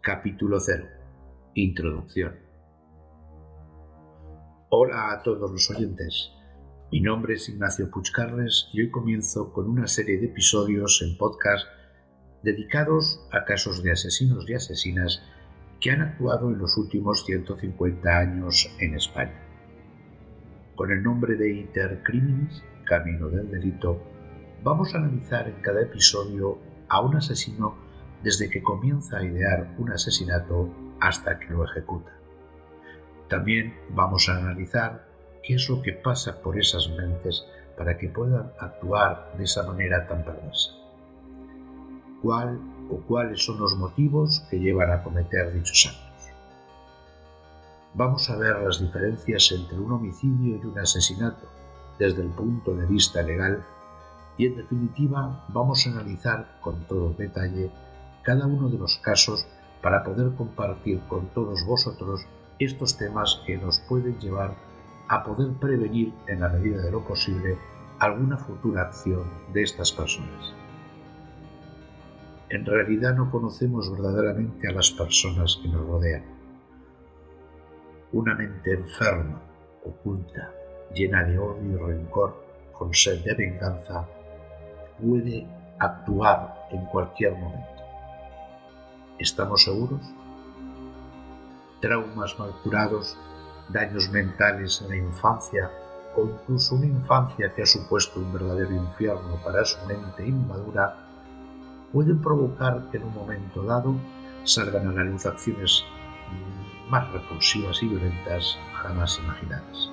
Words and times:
Capítulo 0.00 0.60
0. 0.60 0.84
Introducción. 1.54 2.34
Hola 4.70 5.12
a 5.12 5.22
todos 5.22 5.50
los 5.50 5.70
oyentes. 5.70 6.30
Mi 6.90 7.00
nombre 7.00 7.34
es 7.34 7.48
Ignacio 7.48 7.90
Puchcarles 7.90 8.68
y 8.72 8.82
hoy 8.82 8.90
comienzo 8.90 9.52
con 9.52 9.68
una 9.68 9.86
serie 9.86 10.18
de 10.18 10.26
episodios 10.26 11.02
en 11.02 11.16
podcast 11.16 11.66
dedicados 12.42 13.26
a 13.32 13.44
casos 13.44 13.82
de 13.82 13.92
asesinos 13.92 14.48
y 14.48 14.54
asesinas 14.54 15.22
que 15.80 15.90
han 15.90 16.02
actuado 16.02 16.50
en 16.50 16.58
los 16.58 16.76
últimos 16.76 17.24
150 17.24 18.18
años 18.18 18.70
en 18.80 18.94
España. 18.94 19.40
Con 20.74 20.90
el 20.90 21.02
nombre 21.02 21.36
de 21.36 21.52
Intercriminis, 21.52 22.62
Camino 22.84 23.28
del 23.28 23.50
Delito, 23.50 24.02
vamos 24.62 24.94
a 24.94 24.98
analizar 24.98 25.48
en 25.48 25.60
cada 25.62 25.82
episodio 25.82 26.58
a 26.88 27.00
un 27.00 27.16
asesino 27.16 27.91
desde 28.22 28.48
que 28.48 28.62
comienza 28.62 29.18
a 29.18 29.24
idear 29.24 29.74
un 29.78 29.92
asesinato 29.92 30.68
hasta 31.00 31.38
que 31.38 31.46
lo 31.52 31.64
ejecuta. 31.64 32.12
También 33.28 33.74
vamos 33.90 34.28
a 34.28 34.36
analizar 34.36 35.06
qué 35.42 35.54
es 35.54 35.68
lo 35.68 35.82
que 35.82 35.92
pasa 35.92 36.40
por 36.42 36.58
esas 36.58 36.88
mentes 36.90 37.44
para 37.76 37.98
que 37.98 38.08
puedan 38.08 38.52
actuar 38.58 39.32
de 39.36 39.44
esa 39.44 39.64
manera 39.64 40.06
tan 40.06 40.24
perversa. 40.24 40.70
¿Cuál 42.22 42.60
o 42.90 42.98
cuáles 43.08 43.44
son 43.44 43.58
los 43.58 43.74
motivos 43.76 44.46
que 44.50 44.60
llevan 44.60 44.92
a 44.92 45.02
cometer 45.02 45.52
dichos 45.52 45.86
actos? 45.86 46.12
Vamos 47.94 48.30
a 48.30 48.36
ver 48.36 48.58
las 48.60 48.80
diferencias 48.80 49.52
entre 49.52 49.78
un 49.78 49.92
homicidio 49.92 50.56
y 50.56 50.66
un 50.66 50.78
asesinato 50.78 51.48
desde 51.98 52.22
el 52.22 52.30
punto 52.30 52.74
de 52.74 52.86
vista 52.86 53.22
legal 53.22 53.64
y 54.36 54.46
en 54.46 54.56
definitiva 54.56 55.44
vamos 55.48 55.86
a 55.86 55.90
analizar 55.90 56.58
con 56.60 56.86
todo 56.86 57.14
detalle 57.14 57.70
cada 58.22 58.46
uno 58.46 58.68
de 58.68 58.78
los 58.78 58.98
casos 58.98 59.46
para 59.82 60.04
poder 60.04 60.32
compartir 60.36 61.00
con 61.08 61.28
todos 61.28 61.64
vosotros 61.66 62.26
estos 62.58 62.96
temas 62.96 63.42
que 63.46 63.56
nos 63.56 63.80
pueden 63.80 64.18
llevar 64.20 64.54
a 65.08 65.24
poder 65.24 65.52
prevenir 65.54 66.12
en 66.28 66.40
la 66.40 66.48
medida 66.48 66.82
de 66.82 66.92
lo 66.92 67.04
posible 67.04 67.58
alguna 67.98 68.36
futura 68.36 68.82
acción 68.82 69.24
de 69.52 69.62
estas 69.62 69.92
personas. 69.92 70.54
En 72.48 72.66
realidad 72.66 73.14
no 73.14 73.30
conocemos 73.30 73.90
verdaderamente 73.90 74.68
a 74.68 74.72
las 74.72 74.90
personas 74.90 75.58
que 75.62 75.68
nos 75.68 75.86
rodean. 75.86 76.24
Una 78.12 78.34
mente 78.34 78.74
enferma, 78.74 79.40
oculta, 79.84 80.52
llena 80.94 81.24
de 81.24 81.38
odio 81.38 81.62
y 81.62 81.92
rencor, 81.92 82.44
con 82.72 82.92
sed 82.92 83.24
de 83.24 83.34
venganza, 83.34 84.06
puede 85.00 85.46
actuar 85.78 86.68
en 86.70 86.84
cualquier 86.86 87.32
momento. 87.32 87.71
¿Estamos 89.18 89.64
seguros? 89.64 90.00
Traumas 91.80 92.38
mal 92.38 92.52
curados, 92.62 93.16
daños 93.68 94.10
mentales 94.10 94.80
en 94.82 94.88
la 94.88 94.96
infancia 94.96 95.70
o 96.16 96.24
incluso 96.24 96.74
una 96.74 96.86
infancia 96.86 97.52
que 97.54 97.62
ha 97.62 97.66
supuesto 97.66 98.20
un 98.20 98.32
verdadero 98.32 98.74
infierno 98.74 99.38
para 99.44 99.64
su 99.64 99.78
mente 99.86 100.26
inmadura, 100.26 100.96
pueden 101.92 102.20
provocar 102.20 102.90
que 102.90 102.98
en 102.98 103.04
un 103.04 103.14
momento 103.14 103.62
dado 103.62 103.94
salgan 104.44 104.88
a 104.88 104.92
la 104.92 105.04
luz 105.04 105.26
acciones 105.26 105.84
más 106.88 107.10
repulsivas 107.12 107.82
y 107.82 107.88
violentas 107.88 108.58
jamás 108.74 109.18
imaginadas. 109.18 109.90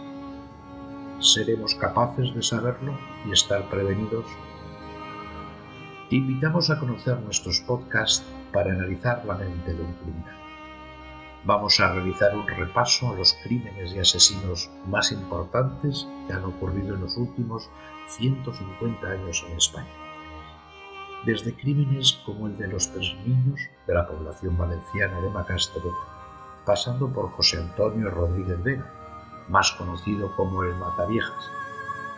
¿Seremos 1.20 1.76
capaces 1.76 2.34
de 2.34 2.42
saberlo 2.42 2.98
y 3.26 3.32
estar 3.32 3.70
prevenidos? 3.70 4.26
Te 6.10 6.16
invitamos 6.16 6.72
a 6.72 6.80
conocer 6.80 7.20
nuestros 7.20 7.62
podcasts 7.62 8.26
para 8.52 8.72
analizar 8.72 9.24
la 9.28 9.36
mente 9.36 9.76
de 9.76 9.84
un 9.84 9.94
criminal. 9.94 10.36
Vamos 11.46 11.80
a 11.80 11.94
realizar 11.94 12.36
un 12.36 12.48
repaso 12.48 13.12
a 13.12 13.16
los 13.16 13.38
crímenes 13.44 13.94
y 13.94 14.00
asesinos 14.00 14.72
más 14.88 15.12
importantes 15.12 16.08
que 16.26 16.34
han 16.34 16.46
ocurrido 16.46 16.96
en 16.96 17.02
los 17.02 17.16
últimos 17.16 17.70
150 18.08 19.08
años 19.08 19.46
en 19.48 19.56
España. 19.56 19.94
Desde 21.28 21.54
crímenes 21.54 22.14
como 22.26 22.48
el 22.48 22.58
de 22.58 22.70
los 22.70 22.90
tres 22.92 23.16
niños 23.24 23.60
de 23.86 23.94
la 23.94 24.08
población 24.08 24.58
valenciana 24.58 25.22
de 25.22 25.30
Macastre, 25.30 25.92
pasando 26.66 27.14
por 27.14 27.30
José 27.34 27.58
Antonio 27.60 28.10
Rodríguez 28.10 28.64
Vega, 28.64 28.92
más 29.48 29.74
conocido 29.74 30.36
como 30.36 30.64
el 30.64 30.74
Mataviejas, 30.74 31.52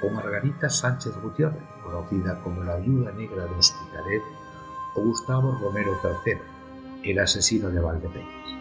o 0.02 0.10
Margarita 0.10 0.70
Sánchez 0.70 1.14
Gutiérrez, 1.22 1.64
conocida 1.84 2.40
como 2.42 2.64
la 2.64 2.78
viuda 2.78 3.12
negra 3.12 3.46
de 3.46 3.56
Hospitalet 3.56 4.24
o 4.96 5.02
Gustavo 5.02 5.58
Romero 5.62 5.98
III, 6.04 6.38
el 7.04 7.20
asesino 7.20 7.70
de 7.70 7.80
Valdepeñas. 7.80 8.56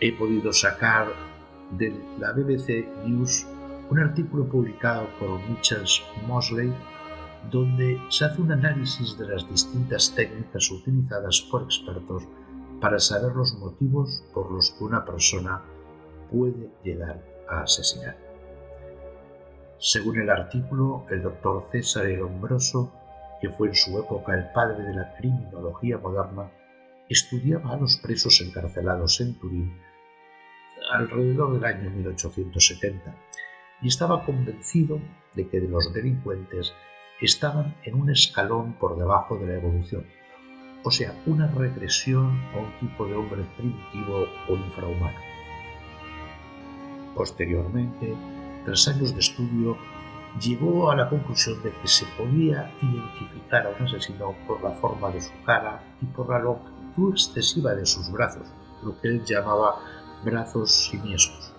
He 0.00 0.12
podido 0.12 0.52
sacar 0.52 1.08
de 1.72 1.94
la 2.18 2.32
BBC 2.32 2.86
News 3.06 3.46
un 3.90 3.98
artículo 3.98 4.46
publicado 4.46 5.06
por 5.18 5.38
Mitchell 5.48 5.84
Mosley 6.26 6.72
donde 7.50 8.00
se 8.08 8.24
hace 8.24 8.40
un 8.40 8.52
análisis 8.52 9.18
de 9.18 9.28
las 9.28 9.48
distintas 9.48 10.14
técnicas 10.14 10.70
utilizadas 10.70 11.40
por 11.50 11.62
expertos 11.62 12.22
para 12.80 12.98
saber 12.98 13.34
los 13.34 13.54
motivos 13.54 14.24
por 14.32 14.50
los 14.50 14.70
que 14.70 14.84
una 14.84 15.04
persona 15.04 15.62
puede 16.30 16.70
llegar 16.82 17.22
a 17.48 17.62
asesinar. 17.62 18.33
Según 19.86 20.18
el 20.18 20.30
artículo, 20.30 21.04
el 21.10 21.20
doctor 21.20 21.68
César 21.70 22.06
Elombroso 22.06 22.90
que 23.38 23.50
fue 23.50 23.68
en 23.68 23.74
su 23.74 23.98
época 23.98 24.32
el 24.32 24.50
padre 24.52 24.82
de 24.82 24.94
la 24.94 25.14
criminología 25.16 25.98
moderna, 25.98 26.50
estudiaba 27.10 27.74
a 27.74 27.76
los 27.76 27.98
presos 27.98 28.40
encarcelados 28.40 29.20
en 29.20 29.38
Turín 29.38 29.78
alrededor 30.90 31.52
del 31.52 31.64
año 31.66 31.90
1870 31.90 33.14
y 33.82 33.88
estaba 33.88 34.24
convencido 34.24 34.98
de 35.34 35.46
que 35.46 35.60
los 35.60 35.92
delincuentes 35.92 36.72
estaban 37.20 37.76
en 37.84 38.00
un 38.00 38.08
escalón 38.08 38.78
por 38.78 38.96
debajo 38.96 39.36
de 39.36 39.46
la 39.48 39.54
evolución, 39.56 40.06
o 40.84 40.90
sea, 40.90 41.14
una 41.26 41.46
regresión 41.48 42.40
a 42.54 42.60
un 42.60 42.78
tipo 42.80 43.04
de 43.06 43.16
hombre 43.16 43.44
primitivo 43.58 44.26
o 44.48 44.56
infrahumano. 44.56 45.18
Posteriormente, 47.14 48.14
tras 48.64 48.88
años 48.88 49.12
de 49.12 49.20
estudio, 49.20 49.76
llegó 50.40 50.90
a 50.90 50.96
la 50.96 51.08
conclusión 51.08 51.62
de 51.62 51.72
que 51.72 51.88
se 51.88 52.06
podía 52.16 52.72
identificar 52.80 53.66
a 53.66 53.70
un 53.70 53.86
asesino 53.86 54.34
por 54.46 54.62
la 54.62 54.70
forma 54.70 55.10
de 55.10 55.20
su 55.20 55.32
cara 55.44 55.82
y 56.00 56.06
por 56.06 56.28
la 56.28 56.38
longitud 56.38 57.12
excesiva 57.12 57.74
de 57.74 57.86
sus 57.86 58.10
brazos, 58.10 58.46
lo 58.82 58.98
que 59.00 59.08
él 59.08 59.24
llamaba 59.24 59.76
brazos 60.24 60.72
siniestros. 60.72 61.52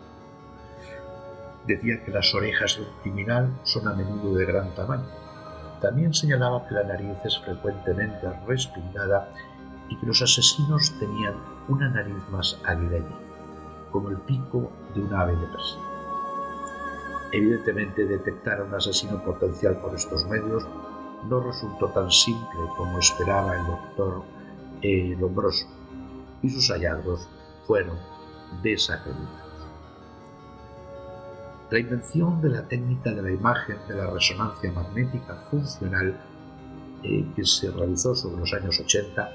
Decía 1.67 2.03
que 2.03 2.11
las 2.11 2.33
orejas 2.35 2.75
de 2.75 2.83
un 2.83 3.01
criminal 3.01 3.59
son 3.63 3.87
a 3.87 3.93
menudo 3.93 4.35
de 4.35 4.45
gran 4.45 4.73
tamaño. 4.75 5.07
También 5.81 6.13
señalaba 6.13 6.67
que 6.67 6.75
la 6.75 6.83
nariz 6.83 7.17
es 7.23 7.39
frecuentemente 7.39 8.27
respingada 8.45 9.29
y 9.89 9.97
que 9.97 10.05
los 10.05 10.21
asesinos 10.21 10.93
tenían 10.99 11.35
una 11.67 11.89
nariz 11.89 12.17
más 12.29 12.59
aguileña, 12.65 13.17
como 13.91 14.09
el 14.09 14.17
pico 14.17 14.71
de 14.93 15.01
un 15.01 15.13
ave 15.13 15.35
de 15.35 15.47
presa. 15.47 15.94
Evidentemente, 17.35 18.05
detectar 18.05 18.61
a 18.61 18.63
un 18.63 18.73
asesino 18.73 19.21
potencial 19.21 19.75
por 19.81 19.93
estos 19.93 20.25
medios 20.25 20.65
no 21.27 21.41
resultó 21.41 21.89
tan 21.89 22.09
simple 22.09 22.61
como 22.77 22.97
esperaba 22.97 23.57
el 23.57 23.65
doctor 23.65 24.23
eh, 24.81 25.17
Lombroso, 25.19 25.67
y 26.41 26.49
sus 26.49 26.69
hallazgos 26.69 27.27
fueron 27.67 27.97
desacreditados. 28.63 29.67
La 31.71 31.79
invención 31.79 32.41
de 32.41 32.49
la 32.51 32.65
técnica 32.69 33.11
de 33.11 33.21
la 33.21 33.31
imagen 33.31 33.79
de 33.89 33.95
la 33.95 34.11
resonancia 34.11 34.71
magnética 34.71 35.35
funcional 35.51 36.17
eh, 37.03 37.25
que 37.35 37.43
se 37.43 37.69
realizó 37.69 38.15
sobre 38.15 38.37
los 38.37 38.53
años 38.53 38.79
80 38.79 39.29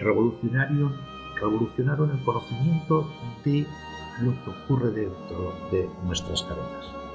revolucionaron, 0.00 0.96
revolucionaron 1.40 2.10
el 2.10 2.24
conocimiento 2.24 3.08
de 3.44 3.64
lo 4.20 4.32
que 4.42 4.50
ocurre 4.50 4.90
dentro 4.90 5.54
de 5.70 5.88
nuestras 6.04 6.42
cabezas. 6.42 7.05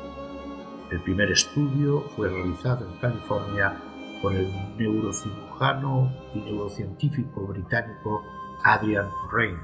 El 0.92 1.02
primer 1.04 1.32
estudio 1.32 2.02
fue 2.18 2.28
realizado 2.28 2.86
en 2.86 3.00
California 3.00 3.82
por 4.22 4.34
el 4.34 4.52
neurocirujano 4.78 6.12
y 6.36 6.40
neurocientífico 6.40 7.48
británico 7.48 8.22
Adrian 8.66 9.08
Rain. 9.32 9.58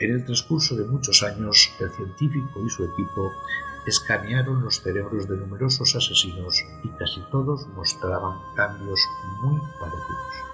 En 0.00 0.12
el 0.12 0.24
transcurso 0.24 0.76
de 0.76 0.86
muchos 0.86 1.22
años, 1.22 1.70
el 1.78 1.90
científico 1.90 2.64
y 2.64 2.70
su 2.70 2.84
equipo 2.84 3.30
escanearon 3.86 4.62
los 4.62 4.80
cerebros 4.80 5.28
de 5.28 5.36
numerosos 5.36 5.94
asesinos 5.94 6.64
y 6.82 6.88
casi 6.98 7.20
todos 7.30 7.68
mostraban 7.68 8.38
cambios 8.56 9.00
muy 9.42 9.60
parecidos. 9.78 10.46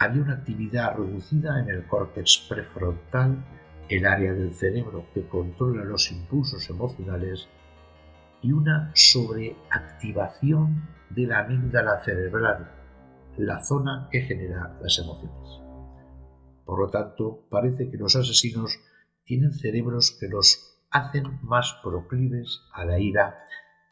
Había 0.00 0.22
una 0.22 0.34
actividad 0.34 0.96
reducida 0.96 1.60
en 1.60 1.70
el 1.70 1.86
córtex 1.86 2.44
prefrontal 2.48 3.44
el 3.88 4.06
área 4.06 4.32
del 4.32 4.54
cerebro 4.54 5.06
que 5.12 5.26
controla 5.28 5.84
los 5.84 6.10
impulsos 6.10 6.68
emocionales 6.70 7.48
y 8.42 8.52
una 8.52 8.90
sobreactivación 8.94 10.88
de 11.10 11.26
la 11.26 11.40
amígdala 11.40 12.02
cerebral, 12.04 12.70
la 13.36 13.64
zona 13.64 14.08
que 14.10 14.22
genera 14.22 14.78
las 14.80 14.98
emociones. 14.98 15.60
Por 16.64 16.80
lo 16.80 16.90
tanto, 16.90 17.46
parece 17.50 17.90
que 17.90 17.96
los 17.96 18.16
asesinos 18.16 18.78
tienen 19.24 19.52
cerebros 19.52 20.16
que 20.18 20.28
los 20.28 20.78
hacen 20.90 21.40
más 21.42 21.78
proclives 21.82 22.60
a 22.72 22.84
la 22.84 22.98
ira, 22.98 23.44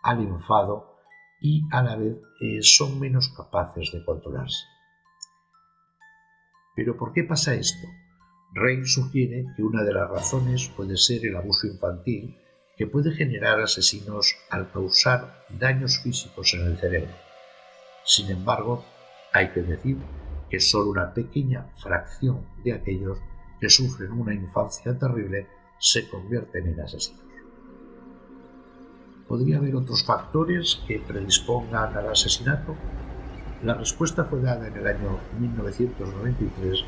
al 0.03 0.21
enfado 0.21 0.97
y 1.41 1.62
a 1.73 1.83
la 1.83 1.97
vez 1.97 2.17
eh, 2.41 2.62
son 2.62 3.00
menos 3.00 3.29
capaces 3.37 3.91
de 3.93 4.05
controlarse. 4.05 4.65
Pero 6.75 6.97
¿por 6.97 7.12
qué 7.12 7.25
pasa 7.25 7.55
esto? 7.55 7.87
Rey 8.54 8.84
sugiere 8.84 9.46
que 9.56 9.62
una 9.62 9.82
de 9.82 9.94
las 9.94 10.10
razones 10.10 10.70
puede 10.76 10.99
ser 10.99 11.25
el 11.25 11.37
abuso 11.37 11.66
infantil 11.66 12.37
que 12.76 12.87
puede 12.87 13.12
generar 13.12 13.60
asesinos 13.60 14.37
al 14.50 14.70
causar 14.70 15.46
daños 15.58 16.00
físicos 16.00 16.52
en 16.52 16.66
el 16.66 16.76
cerebro. 16.76 17.12
Sin 18.04 18.31
embargo, 18.31 18.84
hay 19.32 19.49
que 19.52 19.62
decir 19.62 19.96
que 20.50 20.60
solo 20.60 20.90
una 20.90 21.14
pequeña 21.14 21.69
fracción 21.82 22.46
de 22.62 22.75
aquellos 22.75 23.19
que 23.58 23.70
sufren 23.70 24.12
una 24.12 24.34
infancia 24.34 24.98
terrible 24.98 25.46
se 25.78 26.08
convierten 26.10 26.66
en 26.69 26.81
asesinos. 26.81 27.22
¿Podría 29.26 29.56
haber 29.56 29.76
otros 29.76 30.05
factores 30.05 30.82
que 30.87 30.98
predispongan 30.98 31.96
al 31.96 32.10
asesinato? 32.10 32.76
La 33.62 33.75
respuesta 33.75 34.25
fue 34.25 34.43
dada 34.43 34.69
en 34.69 34.76
el 34.76 34.87
año 34.87 35.19
1993 35.40 36.84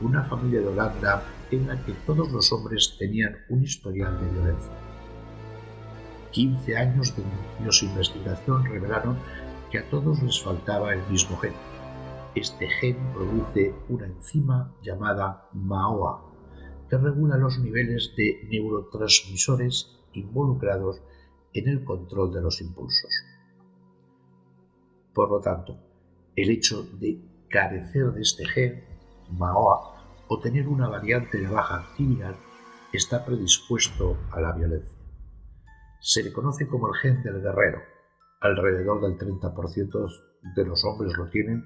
una 0.00 0.22
familia 0.24 0.60
de 0.60 0.68
Holanda 0.68 1.22
en 1.50 1.66
la 1.66 1.82
que 1.84 1.92
todos 2.06 2.30
los 2.30 2.52
hombres 2.52 2.96
tenían 2.98 3.36
un 3.48 3.62
historial 3.62 4.20
de 4.20 4.30
violencia. 4.30 4.72
15 6.30 6.76
años 6.76 7.16
de 7.16 7.24
minuciosa 7.24 7.84
investigación 7.86 8.64
revelaron 8.64 9.18
que 9.70 9.78
a 9.78 9.90
todos 9.90 10.22
les 10.22 10.42
faltaba 10.42 10.92
el 10.92 11.02
mismo 11.10 11.36
gen. 11.38 11.54
Este 12.34 12.68
gen 12.68 12.96
produce 13.12 13.74
una 13.88 14.06
enzima 14.06 14.74
llamada 14.82 15.48
MAOA, 15.52 16.24
que 16.88 16.96
regula 16.96 17.36
los 17.36 17.58
niveles 17.58 18.12
de 18.16 18.46
neurotransmisores 18.50 19.98
involucrados 20.12 21.00
en 21.52 21.68
el 21.68 21.84
control 21.84 22.32
de 22.32 22.42
los 22.42 22.60
impulsos. 22.60 23.10
Por 25.14 25.30
lo 25.30 25.40
tanto, 25.40 25.76
el 26.36 26.50
hecho 26.50 26.84
de 26.84 27.20
carecer 27.48 28.12
de 28.12 28.22
este 28.22 28.46
gen, 28.46 28.84
O 30.28 30.40
tener 30.40 30.68
una 30.68 30.88
variante 30.88 31.38
de 31.38 31.48
baja 31.48 31.80
actividad, 31.80 32.34
está 32.92 33.24
predispuesto 33.24 34.16
a 34.32 34.40
la 34.40 34.52
violencia. 34.52 34.98
Se 36.00 36.22
le 36.22 36.32
conoce 36.32 36.66
como 36.68 36.88
el 36.88 36.94
gen 37.00 37.22
del 37.22 37.40
guerrero. 37.40 37.80
Alrededor 38.40 39.00
del 39.00 39.18
30% 39.18 40.08
de 40.54 40.64
los 40.64 40.84
hombres 40.84 41.16
lo 41.16 41.28
tienen, 41.28 41.64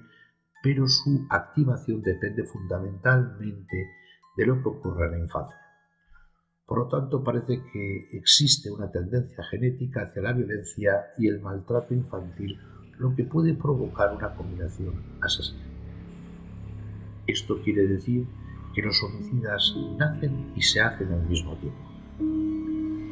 pero 0.61 0.87
su 0.87 1.25
activación 1.29 2.01
depende 2.01 2.45
fundamentalmente 2.45 3.91
de 4.35 4.45
lo 4.45 4.61
que 4.61 4.69
ocurre 4.69 5.05
en 5.05 5.11
la 5.11 5.19
infancia. 5.19 5.57
Por 6.65 6.79
lo 6.79 6.87
tanto, 6.87 7.23
parece 7.23 7.61
que 7.71 8.09
existe 8.13 8.71
una 8.71 8.89
tendencia 8.89 9.43
genética 9.43 10.03
hacia 10.03 10.21
la 10.21 10.33
violencia 10.33 11.07
y 11.17 11.27
el 11.27 11.41
maltrato 11.41 11.93
infantil, 11.93 12.57
lo 12.97 13.13
que 13.15 13.25
puede 13.25 13.53
provocar 13.53 14.15
una 14.15 14.33
combinación 14.33 15.19
asesina. 15.21 15.72
Esto 17.27 17.61
quiere 17.61 17.87
decir 17.87 18.25
que 18.73 18.81
los 18.81 19.01
homicidas 19.03 19.75
nacen 19.97 20.51
y 20.55 20.61
se 20.61 20.81
hacen 20.81 21.11
al 21.11 21.27
mismo 21.27 21.55
tiempo. 21.57 21.79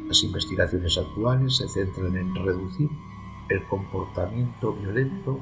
Las 0.08 0.22
investigaciones 0.22 0.98
actuales 0.98 1.56
se 1.56 1.68
centran 1.68 2.16
en 2.16 2.34
reducir 2.34 2.88
el 3.48 3.64
comportamiento 3.68 4.74
violento 4.74 5.38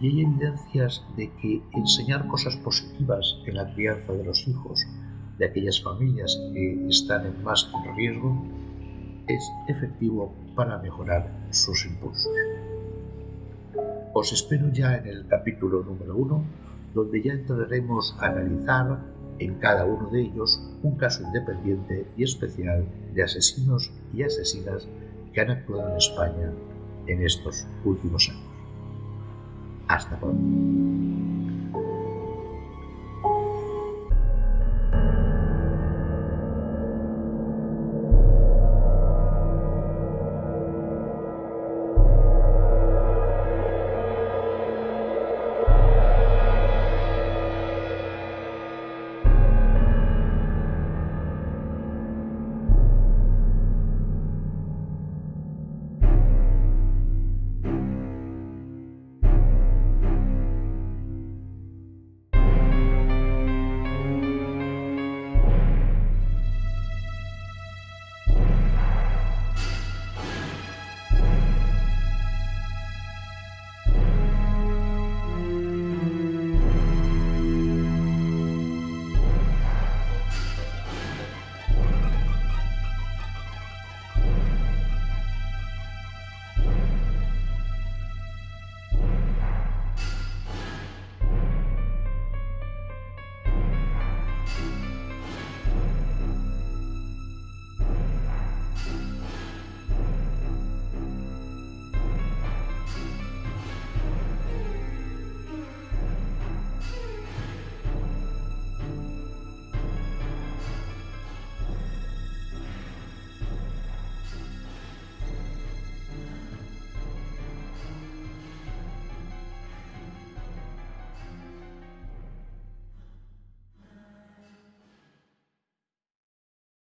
y 0.00 0.08
hay 0.08 0.20
evidencias 0.22 1.04
de 1.16 1.30
que 1.40 1.62
enseñar 1.72 2.26
cosas 2.28 2.56
positivas 2.56 3.36
en 3.46 3.56
la 3.56 3.72
crianza 3.74 4.12
de 4.12 4.24
los 4.24 4.46
hijos 4.46 4.84
de 5.38 5.46
aquellas 5.46 5.82
familias 5.82 6.36
que 6.52 6.88
están 6.88 7.26
en 7.26 7.42
más 7.42 7.70
riesgo 7.96 8.44
es 9.28 9.52
efectivo 9.68 10.34
para 10.54 10.78
mejorar 10.78 11.30
sus 11.50 11.84
impulsos. 11.86 12.32
Os 14.14 14.32
espero 14.32 14.72
ya 14.72 14.96
en 14.96 15.06
el 15.06 15.26
capítulo 15.28 15.82
número 15.84 16.16
uno, 16.16 16.44
donde 16.94 17.22
ya 17.22 17.32
entraremos 17.32 18.16
a 18.20 18.26
analizar 18.26 18.98
en 19.38 19.54
cada 19.54 19.84
uno 19.84 20.08
de 20.10 20.22
ellos 20.22 20.60
un 20.82 20.96
caso 20.96 21.22
independiente 21.22 22.06
y 22.16 22.24
especial 22.24 22.84
de 23.14 23.22
asesinos 23.22 23.90
y 24.12 24.22
asesinas 24.22 24.88
que 25.32 25.40
han 25.40 25.50
actuado 25.50 25.90
en 25.90 25.96
España 25.96 26.52
en 27.06 27.22
estos 27.22 27.66
últimos 27.84 28.28
años. 28.28 28.42
Hasta 29.88 30.18
pronto. 30.18 31.27